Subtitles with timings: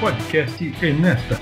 [0.00, 1.36] podcast Enesta.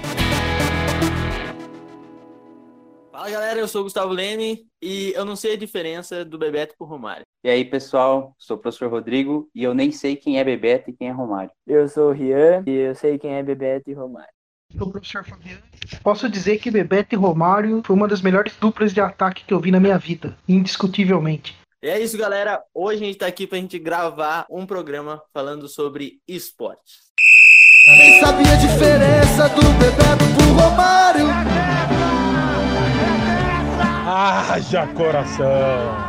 [3.13, 6.75] Fala galera, eu sou o Gustavo Leme e eu não sei a diferença do Bebeto
[6.77, 7.23] pro Romário.
[7.45, 10.93] E aí, pessoal, sou o professor Rodrigo e eu nem sei quem é Bebeto e
[10.93, 11.53] quem é Romário.
[11.69, 14.33] Eu sou o Rian e eu sei quem é Bebeto e Romário.
[14.77, 15.63] Sou o professor Fabiano.
[16.03, 19.61] Posso dizer que Bebeto e Romário foi uma das melhores duplas de ataque que eu
[19.61, 21.57] vi na minha vida, indiscutivelmente.
[21.81, 22.61] E é isso, galera.
[22.75, 27.07] Hoje a gente tá aqui pra gente gravar um programa falando sobre esportes.
[27.97, 31.27] Nem sabia a diferença do Bebeto pro Romário.
[34.07, 36.08] Haja coração!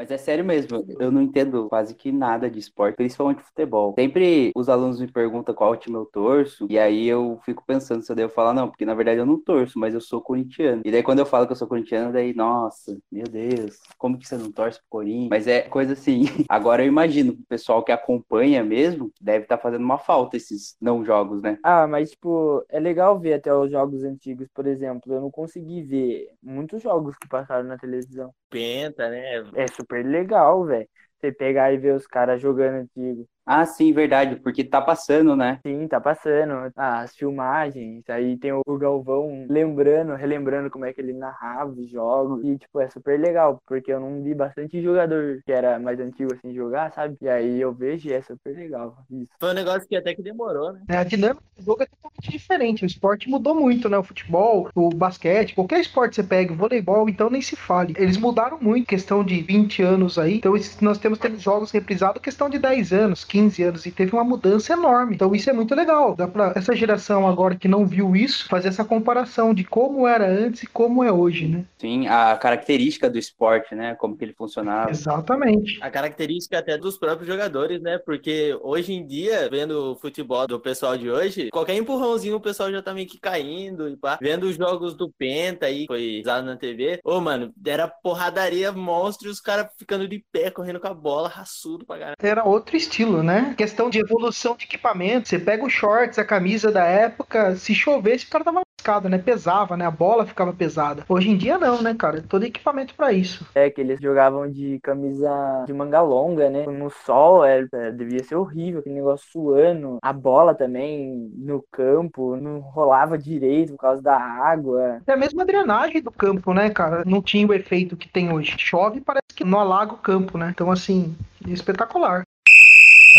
[0.00, 3.92] Mas é sério mesmo, eu não entendo quase que nada de esporte, principalmente futebol.
[3.98, 8.10] Sempre os alunos me perguntam qual time eu torço, e aí eu fico pensando se
[8.10, 10.80] eu devo falar, não, porque na verdade eu não torço, mas eu sou corintiano.
[10.86, 14.26] E daí quando eu falo que eu sou corintiano, daí, nossa, meu Deus, como que
[14.26, 15.28] você não torce pro Corinthians?
[15.28, 16.22] Mas é coisa assim.
[16.48, 20.78] Agora eu imagino que o pessoal que acompanha mesmo deve estar fazendo uma falta esses
[20.80, 21.58] não jogos, né?
[21.62, 25.12] Ah, mas tipo, é legal ver até os jogos antigos, por exemplo.
[25.12, 28.32] Eu não consegui ver muitos jogos que passaram na televisão.
[28.50, 29.36] Penta, né?
[29.54, 30.88] É super legal, velho.
[31.20, 33.28] Você pegar e ver os caras jogando antigo.
[33.52, 35.58] Ah, sim, verdade, porque tá passando, né?
[35.66, 36.72] Sim, tá passando.
[36.76, 42.44] As filmagens, aí tem o Galvão lembrando, relembrando como é que ele narrava os jogos.
[42.44, 46.32] E, tipo, é super legal, porque eu não vi bastante jogador que era mais antigo
[46.32, 47.16] assim jogar, sabe?
[47.20, 48.96] E aí eu vejo e é super legal.
[49.10, 49.32] Isso.
[49.40, 50.82] Foi um negócio que até que demorou, né?
[50.88, 52.84] É, A dinâmica do jogo é totalmente diferente.
[52.84, 53.98] O esporte mudou muito, né?
[53.98, 57.94] O futebol, o basquete, qualquer esporte você pega, o voleibol, então nem se fale.
[57.98, 60.36] Eles mudaram muito, questão de 20 anos aí.
[60.36, 64.24] Então nós temos tendo jogos reprisados, questão de 10 anos, 15 anos, e teve uma
[64.24, 65.14] mudança enorme.
[65.14, 66.14] Então isso é muito legal.
[66.14, 70.26] Dá pra essa geração agora que não viu isso, fazer essa comparação de como era
[70.26, 71.64] antes e como é hoje, né?
[71.78, 73.94] Sim, a característica do esporte, né?
[73.94, 74.90] Como que ele funcionava.
[74.90, 75.78] Exatamente.
[75.82, 77.98] A característica até dos próprios jogadores, né?
[77.98, 82.70] Porque hoje em dia, vendo o futebol do pessoal de hoje, qualquer empurrãozinho o pessoal
[82.70, 84.18] já tá meio que caindo e pá.
[84.20, 87.00] Vendo os jogos do Penta aí, foi usado na TV.
[87.04, 91.28] Ô, mano, era porradaria monstro e os caras ficando de pé, correndo com a bola,
[91.28, 92.16] raçudo pra caralho.
[92.20, 93.54] Era outro estilo, né?
[93.56, 95.28] Questão de evolução de equipamento.
[95.28, 99.18] Você pega os shorts, a camisa da época, se chovesse, o cara tava lascado, né?
[99.18, 99.84] Pesava, né?
[99.84, 101.04] A bola ficava pesada.
[101.08, 102.24] Hoje em dia não, né, cara?
[102.26, 103.46] Todo equipamento pra isso.
[103.54, 106.66] É que eles jogavam de camisa de manga longa, né?
[106.66, 109.98] No sol, é, é, devia ser horrível, aquele negócio suando.
[110.02, 115.00] A bola também no campo não rolava direito por causa da água.
[115.06, 117.02] É a mesma drenagem do campo, né, cara?
[117.04, 118.56] Não tinha o efeito que tem hoje.
[118.58, 120.50] Chove, parece que não alaga o campo, né?
[120.50, 121.14] Então, assim,
[121.46, 122.24] espetacular.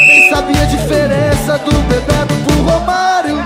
[0.07, 3.37] Nem sabia a diferença do Bebeto pro Romário.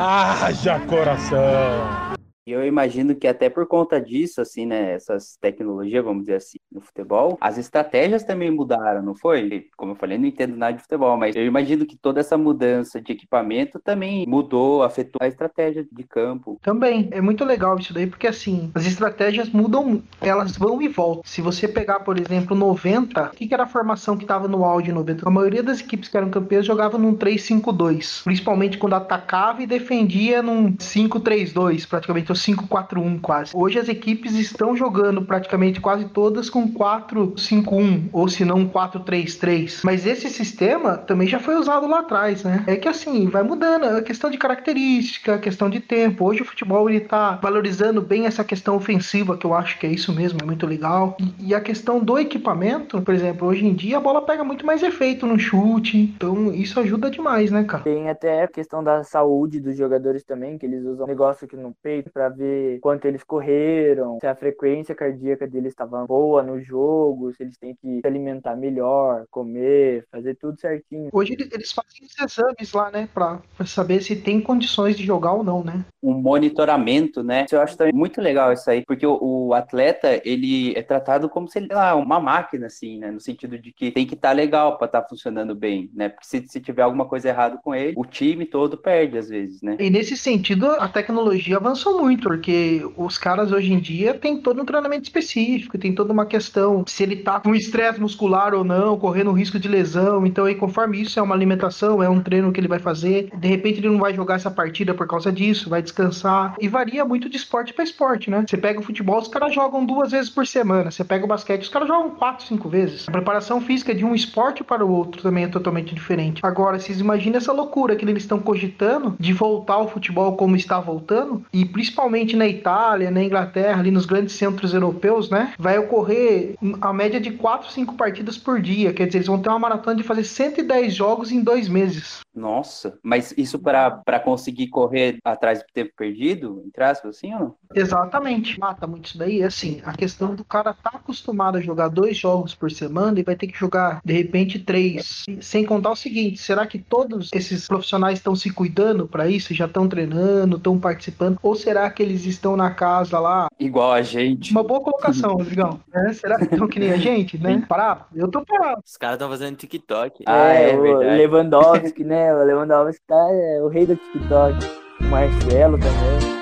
[0.00, 2.03] Haja coração!
[2.46, 6.58] E eu imagino que até por conta disso, assim, né, essas tecnologias, vamos dizer assim,
[6.70, 9.68] no futebol, as estratégias também mudaram, não foi?
[9.76, 13.00] Como eu falei, não entendo nada de futebol, mas eu imagino que toda essa mudança
[13.00, 16.58] de equipamento também mudou, afetou a estratégia de campo.
[16.62, 21.22] Também, é muito legal isso daí, porque assim, as estratégias mudam, elas vão e voltam.
[21.24, 24.92] Se você pegar, por exemplo, 90, o que era a formação que estava no auge
[24.92, 25.26] 90?
[25.26, 30.42] A maioria das equipes que eram campeãs jogavam num 3-5-2, principalmente quando atacava e defendia
[30.42, 33.52] num 5-3-2, praticamente, ou 5-4-1 quase.
[33.54, 39.80] Hoje as equipes estão jogando praticamente quase todas com 4-5-1, ou se não 4-3-3.
[39.84, 42.64] Mas esse sistema também já foi usado lá atrás, né?
[42.66, 46.26] É que assim, vai mudando, é questão de característica, questão de tempo.
[46.26, 49.90] Hoje o futebol ele tá valorizando bem essa questão ofensiva, que eu acho que é
[49.90, 51.16] isso mesmo, é muito legal.
[51.20, 54.66] E, e a questão do equipamento, por exemplo, hoje em dia a bola pega muito
[54.66, 57.84] mais efeito no chute, então isso ajuda demais, né, cara?
[57.84, 61.56] Tem até a questão da saúde dos jogadores também, que eles usam um negócio aqui
[61.56, 66.60] no peito pra ver quanto eles correram, se a frequência cardíaca deles estava boa no
[66.62, 71.08] jogo, se eles têm que se alimentar melhor, comer, fazer tudo certinho.
[71.12, 75.04] Hoje ele- eles fazem os exames lá, né, pra, pra saber se tem condições de
[75.04, 75.84] jogar ou não, né?
[76.02, 77.46] Um monitoramento, né?
[77.50, 81.48] Eu acho também muito legal isso aí, porque o, o atleta, ele é tratado como
[81.48, 83.10] se ele, sei lá, uma máquina, assim, né?
[83.10, 86.08] No sentido de que tem que estar legal para estar funcionando bem, né?
[86.08, 89.62] Porque se, se tiver alguma coisa errada com ele, o time todo perde às vezes,
[89.62, 89.76] né?
[89.78, 94.60] E nesse sentido, a tecnologia avançou muito, porque os caras hoje em dia têm todo
[94.60, 98.98] um treinamento específico, tem toda uma questão se ele tá com estresse muscular ou não,
[98.98, 100.26] correndo risco de lesão.
[100.26, 103.48] Então, aí, conforme isso é uma alimentação, é um treino que ele vai fazer, de
[103.48, 106.54] repente ele não vai jogar essa partida por causa disso, vai descansar.
[106.60, 108.44] E varia muito de esporte para esporte, né?
[108.46, 110.90] Você pega o futebol, os caras jogam duas vezes por semana.
[110.90, 113.08] Você pega o basquete, os caras jogam quatro, cinco vezes.
[113.08, 116.40] A preparação física de um esporte para o outro também é totalmente diferente.
[116.42, 120.80] Agora, vocês imaginam essa loucura que eles estão cogitando de voltar ao futebol como está
[120.80, 122.03] voltando, e principalmente
[122.36, 125.52] na Itália, na Inglaterra, ali nos grandes centros europeus, né?
[125.58, 128.92] Vai ocorrer a média de 4, 5 partidas por dia.
[128.92, 132.20] Quer dizer, eles vão ter uma maratona de fazer 110 jogos em dois meses.
[132.34, 137.54] Nossa, mas isso para conseguir correr atrás do tempo perdido, entre aspas, assim ou não?
[137.74, 138.58] Exatamente.
[138.58, 139.42] Mata muito isso daí.
[139.42, 143.36] Assim, a questão do cara tá acostumado a jogar dois jogos por semana e vai
[143.36, 145.24] ter que jogar, de repente, três.
[145.40, 149.54] Sem contar o seguinte: será que todos esses profissionais estão se cuidando para isso?
[149.54, 151.38] Já estão treinando, estão participando?
[151.42, 153.46] Ou será que eles estão na casa lá?
[153.58, 154.50] Igual a gente.
[154.50, 155.80] Uma boa colocação, Rodrigão.
[155.94, 157.62] É, será que estão que nem a gente, né?
[157.68, 158.04] Parado?
[158.14, 158.80] Eu tô parado.
[158.84, 160.24] Os caras estão fazendo TikTok.
[160.26, 161.16] Ah, é o verdade.
[161.16, 162.34] Lewandowski, né?
[162.34, 164.58] O Lewandowski tá é, o rei do TikTok.
[165.00, 166.34] O Marcelo também.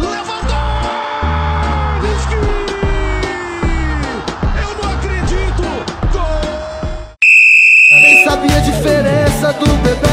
[0.00, 0.36] Lewandowski!
[4.62, 5.62] Eu não acredito!
[6.12, 6.40] Gol!
[8.02, 10.05] Nem sabia a diferença do Bebeto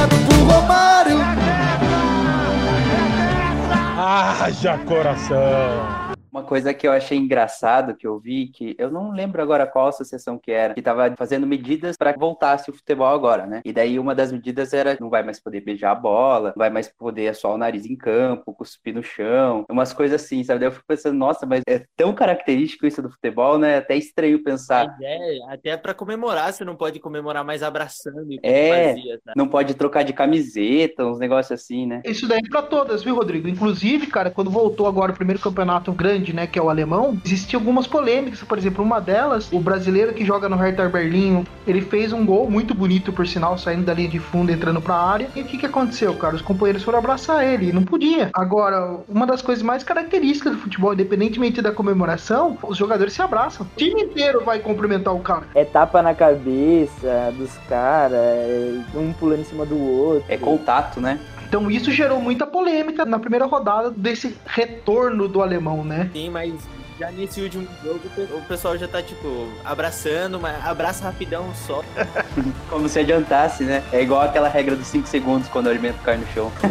[4.43, 6.02] Haja coração.
[6.43, 9.87] Uma coisa que eu achei engraçado que eu vi, que eu não lembro agora qual
[9.87, 13.61] associação que era, que tava fazendo medidas para que voltasse o futebol agora, né?
[13.63, 16.69] E daí uma das medidas era não vai mais poder beijar a bola, não vai
[16.69, 20.59] mais poder assoar o nariz em campo, cuspir no chão, umas coisas assim, sabe?
[20.59, 23.77] Daí eu fico pensando, nossa, mas é tão característico isso do futebol, né?
[23.77, 24.85] Até estranho pensar.
[24.87, 28.89] Mas é, até pra comemorar, você não pode comemorar mais abraçando e É.
[28.95, 29.33] fazia, tá?
[29.37, 32.01] Não pode trocar de camiseta, uns negócios assim, né?
[32.03, 33.47] Isso daí é pra todas, viu, Rodrigo?
[33.47, 37.59] Inclusive, cara, quando voltou agora o primeiro campeonato grande, né, que é o alemão, existiam
[37.59, 38.41] algumas polêmicas.
[38.41, 42.49] Por exemplo, uma delas, o brasileiro que joga no Hertha Berlim, ele fez um gol
[42.49, 45.29] muito bonito, por sinal, saindo da linha de fundo, entrando pra área.
[45.35, 46.35] E o que que aconteceu, cara?
[46.35, 48.29] Os companheiros foram abraçar ele, e não podia.
[48.33, 53.65] Agora, uma das coisas mais características do futebol, independentemente da comemoração, os jogadores se abraçam.
[53.65, 55.43] O time inteiro vai cumprimentar o cara.
[55.55, 60.25] É tapa na cabeça dos caras, é um pulando em cima do outro.
[60.27, 61.19] É contato, né?
[61.53, 66.09] Então isso gerou muita polêmica na primeira rodada desse retorno do alemão, né?
[66.11, 66.51] Sim, mas
[66.99, 67.99] já nesse último jogo
[68.35, 71.83] o pessoal já tá, tipo, abraçando, mas abraça rapidão só.
[72.71, 73.83] Como se adiantasse, né?
[73.91, 76.51] É igual aquela regra dos 5 segundos quando o alimento cai no chão.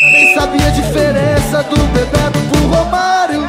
[0.00, 3.42] Nem sabia a diferença do Bebeto pro Romário.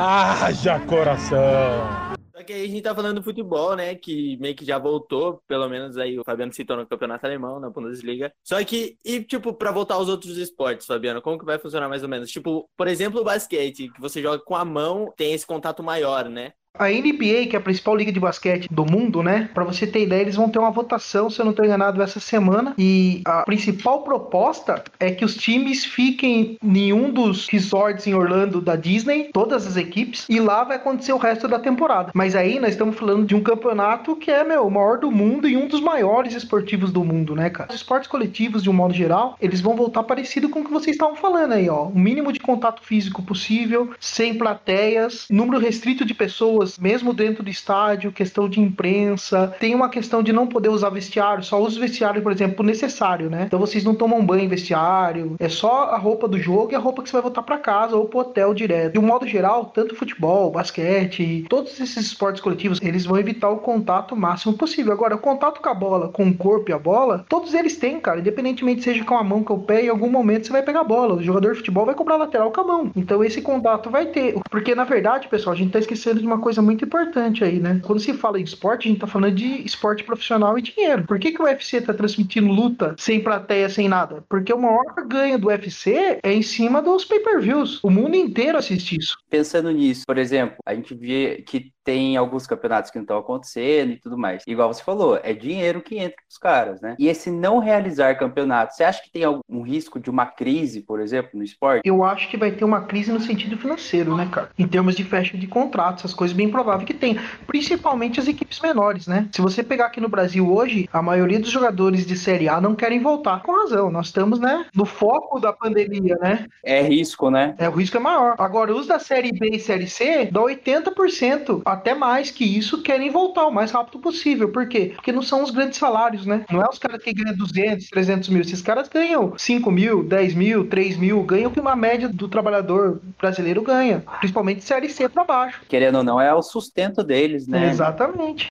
[0.00, 2.03] Haja coração.
[2.44, 3.94] Que aí a gente tá falando do futebol, né?
[3.94, 7.70] Que meio que já voltou, pelo menos aí o Fabiano citou no campeonato alemão, na
[7.70, 8.32] Bundesliga.
[8.42, 12.02] Só que, e tipo, pra voltar aos outros esportes, Fabiano, como que vai funcionar mais
[12.02, 12.30] ou menos?
[12.30, 16.28] Tipo, por exemplo, o basquete, que você joga com a mão, tem esse contato maior,
[16.28, 16.52] né?
[16.76, 19.48] A NBA, que é a principal liga de basquete do mundo, né?
[19.54, 22.18] Pra você ter ideia, eles vão ter uma votação, se eu não tô enganado, essa
[22.18, 22.74] semana.
[22.76, 28.60] E a principal proposta é que os times fiquem em um dos resorts em Orlando
[28.60, 32.10] da Disney, todas as equipes, e lá vai acontecer o resto da temporada.
[32.12, 35.48] Mas aí nós estamos falando de um campeonato que é, meu, o maior do mundo
[35.48, 37.70] e um dos maiores esportivos do mundo, né, cara?
[37.70, 40.96] Os esportes coletivos, de um modo geral, eles vão voltar parecido com o que vocês
[40.96, 41.84] estavam falando aí, ó.
[41.84, 47.50] O mínimo de contato físico possível, sem plateias, número restrito de pessoas mesmo dentro do
[47.50, 52.22] estádio, questão de imprensa, tem uma questão de não poder usar vestiário, só usa vestiário,
[52.22, 53.44] por exemplo, necessário, né?
[53.46, 56.78] Então vocês não tomam banho em vestiário, é só a roupa do jogo e a
[56.78, 58.92] roupa que você vai voltar para casa ou pro hotel direto.
[58.92, 63.58] De um modo geral, tanto futebol, basquete, todos esses esportes coletivos, eles vão evitar o
[63.58, 64.92] contato máximo possível.
[64.92, 68.00] Agora, o contato com a bola, com o corpo e a bola, todos eles têm,
[68.00, 70.80] cara, independentemente seja com a mão, com o pé, em algum momento você vai pegar
[70.80, 71.14] a bola.
[71.14, 72.92] O jogador de futebol vai cobrar lateral com a mão.
[72.96, 74.34] Então esse contato vai ter.
[74.50, 77.80] Porque, na verdade, pessoal, a gente tá esquecendo de uma coisa muito importante aí, né?
[77.84, 81.04] Quando se fala em esporte, a gente tá falando de esporte profissional e dinheiro.
[81.06, 84.24] Por que, que o UFC tá transmitindo luta sem plateia, sem nada?
[84.28, 87.82] Porque o maior ganho do UFC é em cima dos pay-per-views.
[87.82, 89.16] O mundo inteiro assiste isso.
[89.28, 93.92] Pensando nisso, por exemplo, a gente vê que tem alguns campeonatos que não estão acontecendo
[93.92, 94.42] e tudo mais.
[94.46, 96.96] Igual você falou, é dinheiro que entra pros caras, né?
[96.98, 101.00] E esse não realizar campeonato, você acha que tem algum risco de uma crise, por
[101.00, 101.86] exemplo, no esporte?
[101.86, 104.50] Eu acho que vai ter uma crise no sentido financeiro, né, cara?
[104.58, 107.18] Em termos de fecha de contratos, essas coisas bem provável que tem.
[107.46, 109.28] Principalmente as equipes menores, né?
[109.32, 112.74] Se você pegar aqui no Brasil hoje, a maioria dos jogadores de Série A não
[112.74, 113.42] querem voltar.
[113.42, 116.46] Com razão, nós estamos, né, no foco da pandemia, né?
[116.62, 117.54] É risco, né?
[117.58, 118.34] É, o risco é maior.
[118.38, 123.10] Agora, os da Série B e Série C, dá 80%, até mais que isso, querem
[123.10, 124.50] voltar o mais rápido possível.
[124.50, 124.92] Por quê?
[124.94, 126.44] Porque não são os grandes salários, né?
[126.50, 128.40] Não é os caras que ganham 200, 300 mil.
[128.40, 132.28] Esses caras ganham 5 mil, 10 mil, 3 mil, ganham o que uma média do
[132.28, 134.02] trabalhador brasileiro ganha.
[134.18, 135.60] Principalmente Série C pra baixo.
[135.68, 137.70] Querendo ou não, é o sustento deles, né?
[137.70, 138.46] Exatamente.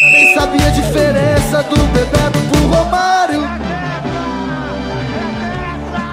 [0.00, 3.40] Nem sabia a diferença do Bebeto pro Romário.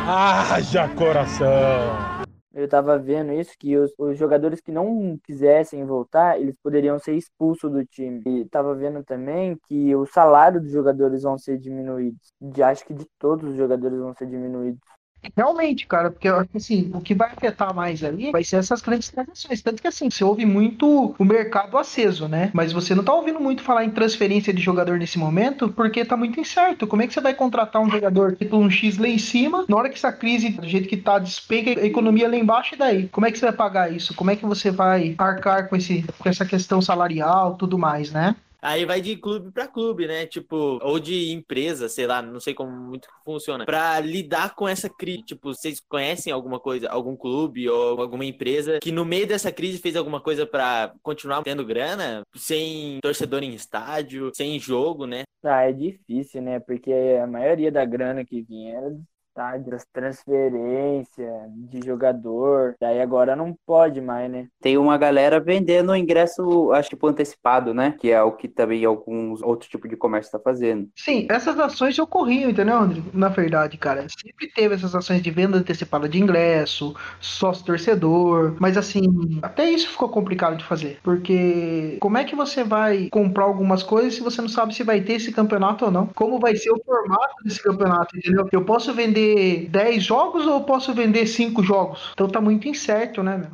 [0.07, 2.14] Haja coração.
[2.55, 7.13] Eu tava vendo isso, que os, os jogadores que não quisessem voltar, eles poderiam ser
[7.15, 8.23] expulsos do time.
[8.25, 12.31] E tava vendo também que o salário dos jogadores vão ser diminuídos.
[12.39, 14.94] De, acho que de todos os jogadores vão ser diminuídos.
[15.35, 19.61] Realmente, cara, porque assim, o que vai afetar mais ali vai ser essas grandes transações.
[19.61, 22.51] Tanto que assim, você ouve muito o mercado aceso, né?
[22.53, 26.15] Mas você não tá ouvindo muito falar em transferência de jogador nesse momento, porque tá
[26.15, 26.87] muito incerto.
[26.87, 29.75] Como é que você vai contratar um jogador tipo um X lá em cima, na
[29.75, 33.07] hora que essa crise, do jeito que tá, despenca a economia lá embaixo, e daí?
[33.09, 34.13] Como é que você vai pagar isso?
[34.13, 38.35] Como é que você vai arcar com, esse, com essa questão salarial tudo mais, né?
[38.65, 40.25] Aí vai de clube para clube, né?
[40.25, 43.63] Tipo, ou de empresa, sei lá, não sei como muito funciona.
[43.63, 48.79] Para lidar com essa crise, tipo, vocês conhecem alguma coisa, algum clube ou alguma empresa
[48.81, 53.53] que no meio dessa crise fez alguma coisa para continuar tendo grana, sem torcedor em
[53.53, 55.23] estádio, sem jogo, né?
[55.43, 56.59] Ah, é difícil, né?
[56.59, 58.97] Porque a maioria da grana que vinha era
[59.35, 61.29] estádio, das transferências
[61.69, 62.75] de jogador.
[62.79, 64.47] Daí agora não pode mais, né?
[64.61, 67.95] Tem uma galera vendendo ingresso, acho tipo antecipado, né?
[67.99, 70.87] Que é o que também alguns outros tipos de comércio tá fazendo.
[70.95, 73.01] Sim, essas ações ocorriam, entendeu, André?
[73.13, 78.77] Na verdade, cara, sempre teve essas ações de venda antecipada de ingresso, sócio torcedor, mas
[78.77, 79.03] assim,
[79.41, 84.15] até isso ficou complicado de fazer, porque como é que você vai comprar algumas coisas
[84.15, 86.07] se você não sabe se vai ter esse campeonato ou não?
[86.07, 88.47] Como vai ser o formato desse campeonato, entendeu?
[88.51, 89.24] Eu posso vender
[89.69, 92.11] 10 jogos ou posso vender 5 jogos?
[92.13, 93.51] Então tá muito incerto, né, meu?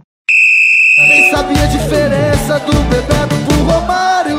[1.07, 4.37] Nem sabia a diferença do Bebeto pro Romário.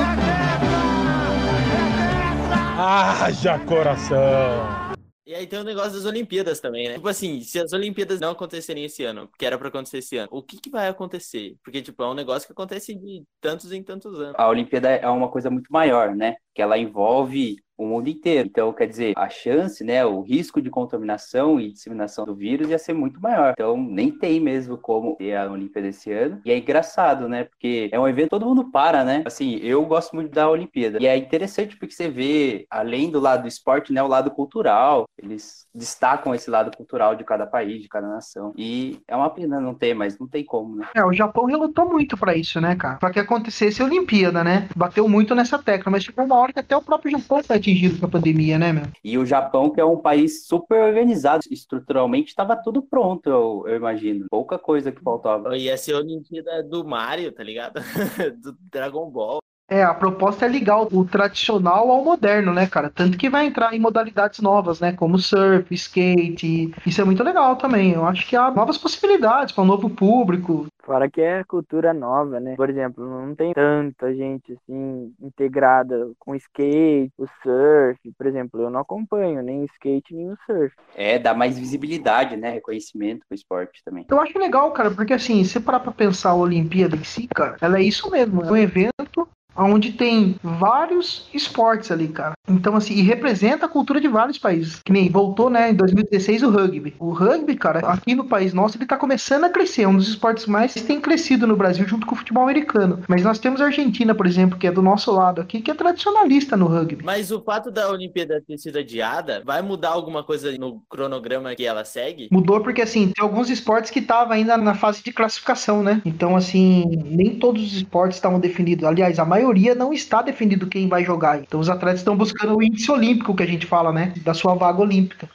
[2.79, 4.83] Haja coração!
[5.25, 6.95] E aí tem o negócio das Olimpíadas também, né?
[6.97, 10.29] Tipo assim, se as Olimpíadas não acontecerem esse ano, que era pra acontecer esse ano,
[10.31, 11.55] o que que vai acontecer?
[11.65, 14.35] Porque, tipo, é um negócio que acontece de tantos em tantos anos.
[14.37, 16.35] A Olimpíada é uma coisa muito maior, né?
[16.55, 18.49] Que ela envolve o mundo inteiro.
[18.49, 22.79] Então, quer dizer, a chance, né, o risco de contaminação e disseminação do vírus ia
[22.79, 23.53] ser muito maior.
[23.53, 26.41] Então, nem tem mesmo como ter a Olimpíada esse ano.
[26.45, 29.23] E é engraçado, né, porque é um evento todo mundo para, né?
[29.27, 30.99] Assim, eu gosto muito da Olimpíada.
[31.01, 35.05] E é interessante porque você vê, além do lado do esporte, né, o lado cultural.
[35.21, 38.53] Eles destacam esse lado cultural de cada país, de cada nação.
[38.57, 40.89] E é uma pena não ter, mas não tem como, né?
[40.95, 42.97] É, o Japão relutou muito pra isso, né, cara?
[42.97, 44.69] Pra que acontecesse a Olimpíada, né?
[44.77, 47.99] Bateu muito nessa tecla, mas chegou uma hora que até o próprio Japão foi atingido
[47.99, 48.85] com a pandemia, né, meu?
[49.03, 53.77] E o Japão, que é um país super organizado, estruturalmente estava tudo pronto, eu, eu
[53.77, 54.27] imagino.
[54.31, 55.57] Pouca coisa que faltava.
[55.57, 57.81] Ia ser a Olimpíada do Mario, tá ligado?
[58.41, 59.42] do Dragon Ball.
[59.69, 62.91] É, a proposta é ligar o tradicional ao moderno, né, cara?
[62.91, 64.93] Tanto que vai entrar em modalidades novas, né?
[64.93, 66.75] Como surf, skate.
[66.87, 67.93] Isso é muito legal também.
[67.93, 70.67] Eu acho que há novas possibilidades para um novo público.
[70.85, 72.55] Fora que é cultura nova, né?
[72.57, 77.99] Por exemplo, não tem tanta gente assim integrada com skate, o surf.
[78.19, 80.75] Por exemplo, eu não acompanho nem o skate nem o surf.
[80.95, 82.51] É, dá mais visibilidade, né?
[82.51, 84.05] Reconhecimento pro esporte também.
[84.11, 87.57] Eu acho legal, cara, porque assim, se parar pra pensar a Olimpíada em si, cara,
[87.61, 88.43] ela é isso mesmo.
[88.43, 92.33] É um evento onde tem vários esportes ali, cara.
[92.49, 94.81] Então, assim, e representa a cultura de vários países.
[94.85, 96.95] Que nem voltou, né, em 2016 o rugby.
[96.99, 99.83] O rugby, cara, aqui no país nosso, ele tá começando a crescer.
[99.83, 103.01] É um dos esportes mais que tem crescido no Brasil junto com o futebol americano.
[103.09, 105.75] Mas nós temos a Argentina, por exemplo, que é do nosso lado aqui, que é
[105.75, 107.05] tradicionalista no rugby.
[107.05, 111.65] Mas o fato da Olimpíada ter sido adiada vai mudar alguma coisa no cronograma que
[111.65, 112.29] ela segue?
[112.31, 116.03] Mudou porque, assim, tem alguns esportes que estavam ainda na fase de classificação, né?
[116.05, 118.85] Então, assim, nem todos os esportes estavam definidos.
[118.85, 119.42] Aliás, a maioria
[119.75, 121.39] não está definido quem vai jogar.
[121.39, 124.13] Então, os atletas estão buscando o índice olímpico que a gente fala, né?
[124.19, 125.29] Da sua vaga olímpica.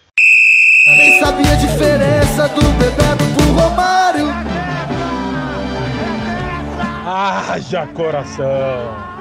[0.88, 4.28] Nem sabia a diferença do Bebeto pro Romário.
[7.06, 9.16] Haja coração!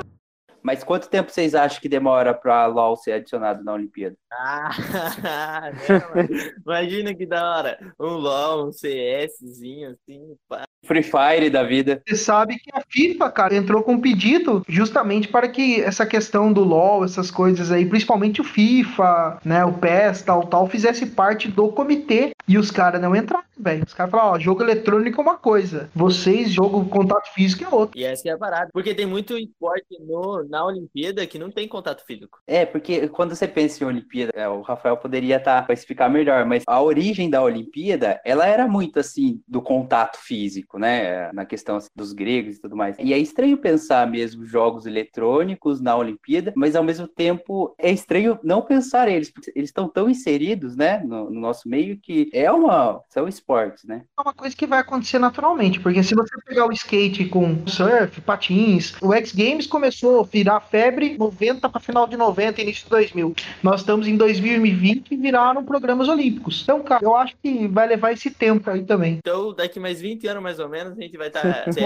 [0.66, 4.16] Mas quanto tempo vocês acham que demora pra LoL ser adicionado na Olimpíada?
[4.38, 6.28] Ah, não, mano.
[6.66, 7.78] imagina que da hora.
[7.98, 10.66] Um LOL, um CSzinho, assim, pá.
[10.86, 12.00] Free Fire da vida.
[12.06, 16.52] Você sabe que a FIFA, cara, entrou com um pedido justamente para que essa questão
[16.52, 21.48] do LoL, essas coisas aí, principalmente o FIFA, né, o PES, tal, tal, fizesse parte
[21.48, 23.84] do comitê e os caras não entraram, velho.
[23.84, 27.98] Os caras falaram, ó, jogo eletrônico é uma coisa, vocês, jogo contato físico é outra.
[27.98, 28.70] E essa é a parada.
[28.72, 32.38] Porque tem muito esporte no, na Olimpíada que não tem contato físico.
[32.46, 36.44] É, porque quando você pensa em Olimpíada, é, o Rafael poderia estar para explicar melhor,
[36.44, 41.30] mas a origem da Olimpíada, ela era muito assim do contato físico, né?
[41.32, 42.96] Na questão assim, dos gregos e tudo mais.
[42.98, 48.38] E é estranho pensar mesmo jogos eletrônicos na Olimpíada, mas ao mesmo tempo é estranho
[48.42, 52.50] não pensar eles, porque eles estão tão inseridos, né, no, no nosso meio que é
[52.50, 54.04] uma são esportes, né?
[54.18, 58.20] É uma coisa que vai acontecer naturalmente, porque se você pegar o skate com surf,
[58.20, 63.34] patins, o X Games começou, virar febre 90 para final de 90, início de 2000.
[63.64, 66.62] Nós estamos em 2020 e viraram programas olímpicos.
[66.62, 69.14] Então, cara, eu acho que vai levar esse tempo aí também.
[69.18, 71.42] Então, daqui mais 20 anos, mais ou menos, a gente vai estar...
[71.42, 71.64] Tá.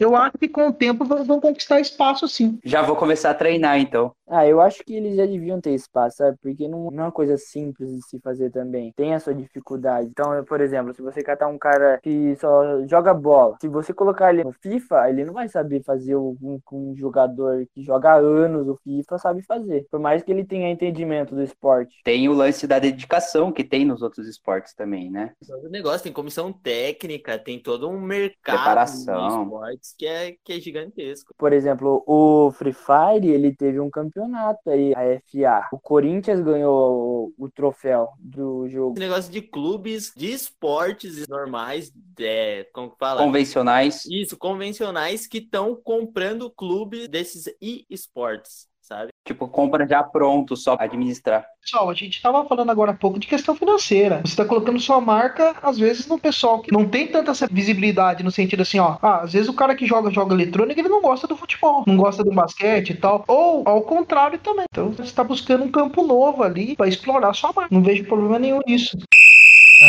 [0.00, 2.58] Eu acho que com o tempo vão conquistar espaço, sim.
[2.64, 4.12] Já vou começar a treinar, então.
[4.32, 6.38] Ah, eu acho que eles já deviam ter espaço, sabe?
[6.40, 8.92] Porque não, não é uma coisa simples de se fazer também.
[8.92, 10.06] Tem a sua dificuldade.
[10.08, 14.32] Então, por exemplo, se você catar um cara que só joga bola, se você colocar
[14.32, 18.68] ele no FIFA, ele não vai saber fazer um, um jogador que joga há anos
[18.68, 19.86] o FIFA sabe fazer.
[19.90, 22.00] Por mais que ele tenha entendimento do esporte.
[22.04, 25.32] Tem o lance da dedicação que tem nos outros esportes também, né?
[25.46, 29.28] Todo negócio, tem comissão técnica, tem todo um mercado Preparação.
[29.28, 31.34] de esportes que é, que é gigantesco.
[31.36, 35.68] Por exemplo, o Free Fire, ele teve um campeonato aí, a FA.
[35.72, 38.92] O Corinthians ganhou o, o troféu do jogo.
[38.92, 43.22] Esse negócio de clubes de esportes normais, é, como que fala?
[43.22, 44.04] Convencionais.
[44.06, 47.44] Isso, convencionais que estão comprando clubes desses
[47.88, 48.68] e-sports.
[48.82, 49.10] Sabe?
[49.24, 51.46] Tipo, compra já pronto, só pra administrar.
[51.62, 54.20] Pessoal, a gente estava falando agora há pouco de questão financeira.
[54.24, 58.24] Você está colocando sua marca, às vezes, no pessoal que não tem tanta essa visibilidade,
[58.24, 58.96] no sentido assim, ó.
[59.00, 61.96] Ah, às vezes o cara que joga joga eletrônica, ele não gosta do futebol, não
[61.96, 63.24] gosta do basquete e tal.
[63.28, 64.64] Ou ao contrário também.
[64.68, 67.72] Então você está buscando um campo novo ali para explorar sua marca.
[67.72, 68.98] Não vejo problema nenhum nisso.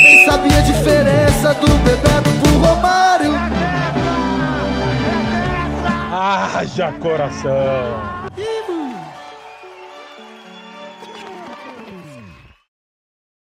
[0.04, 3.11] Nem sabia a diferença do Bebeto pro Romário.
[6.34, 8.11] Haja coração!